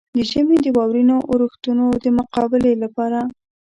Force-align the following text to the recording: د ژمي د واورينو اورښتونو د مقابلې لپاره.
د 0.15 0.17
ژمي 0.29 0.57
د 0.61 0.67
واورينو 0.77 1.17
اورښتونو 1.29 1.85
د 2.03 2.05
مقابلې 2.19 2.73
لپاره. 2.83 3.19